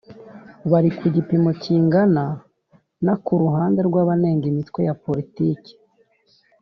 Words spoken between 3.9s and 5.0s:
abanenga imitwe ya